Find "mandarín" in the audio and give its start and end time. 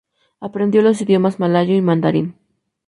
1.83-2.33